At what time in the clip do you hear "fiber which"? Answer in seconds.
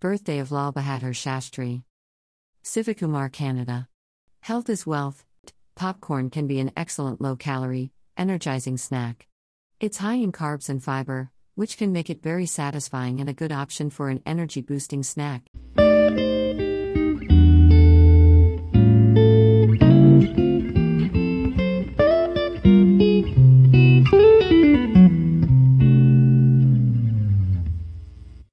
10.80-11.76